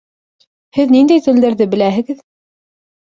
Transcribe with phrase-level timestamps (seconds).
[0.77, 2.25] Һеҙ ниндәй телдәрҙе беләһегеҙ?